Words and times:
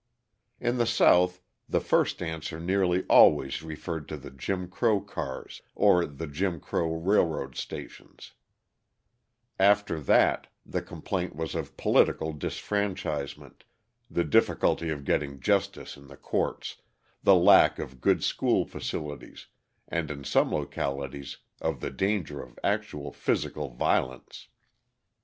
In 0.59 0.79
the 0.79 0.87
South 0.87 1.43
the 1.69 1.79
first 1.79 2.23
answer 2.23 2.59
nearly 2.59 3.03
always 3.07 3.61
referred 3.61 4.07
to 4.09 4.17
the 4.17 4.31
Jim 4.31 4.67
Crow 4.67 4.99
cars 4.99 5.61
or 5.75 6.07
the 6.07 6.25
Jim 6.25 6.59
Crow 6.59 6.91
railroad 6.95 7.55
stations; 7.55 8.33
after 9.59 9.99
that, 9.99 10.47
the 10.65 10.81
complaint 10.81 11.35
was 11.35 11.53
of 11.53 11.77
political 11.77 12.33
disfranchisement, 12.33 13.63
the 14.09 14.23
difficulty 14.23 14.89
of 14.89 15.05
getting 15.05 15.39
justice 15.39 15.95
in 15.95 16.07
the 16.07 16.17
courts, 16.17 16.77
the 17.21 17.35
lack 17.35 17.77
of 17.77 18.01
good 18.01 18.23
school 18.23 18.65
facilities, 18.65 19.49
and 19.87 20.09
in 20.09 20.23
some 20.23 20.51
localities, 20.51 21.37
of 21.61 21.79
the 21.79 21.91
danger 21.91 22.41
of 22.41 22.57
actual 22.63 23.11
physical 23.11 23.69
violence. 23.69 24.47